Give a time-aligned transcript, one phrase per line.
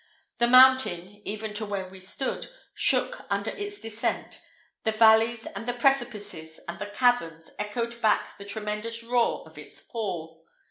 [0.39, 4.41] The mountain, even to where we stood, shook under its descent;
[4.83, 9.79] the valleys, and the precipices, and the caverns, echoed back the tremendous roar of its
[9.79, 10.43] fall.